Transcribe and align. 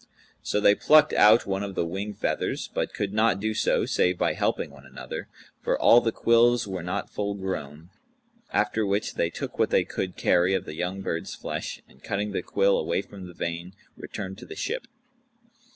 So 0.41 0.59
they 0.59 0.73
plucked 0.73 1.13
out 1.13 1.45
one 1.45 1.61
of 1.61 1.75
the 1.75 1.85
wing 1.85 2.15
feathers, 2.15 2.71
but 2.73 2.91
could 2.95 3.13
not 3.13 3.39
do 3.39 3.53
so, 3.53 3.85
save 3.85 4.17
by 4.17 4.33
helping 4.33 4.71
one 4.71 4.83
another, 4.83 5.27
for 5.61 5.77
all 5.79 6.01
the 6.01 6.11
quills 6.11 6.67
were 6.67 6.81
not 6.81 7.11
full 7.11 7.35
grown, 7.35 7.91
after 8.51 8.83
which 8.83 9.13
they 9.13 9.29
took 9.29 9.59
what 9.59 9.69
they 9.69 9.83
could 9.83 10.15
carry 10.17 10.55
of 10.55 10.65
the 10.65 10.73
young 10.73 11.01
bird's 11.01 11.35
flesh 11.35 11.83
and 11.87 12.01
cutting 12.01 12.31
the 12.31 12.41
quill 12.41 12.79
away 12.79 13.03
from 13.03 13.27
the 13.27 13.33
vane, 13.35 13.75
returned 13.95 14.39
to 14.39 14.45
the 14.47 14.55
ship. 14.55 14.87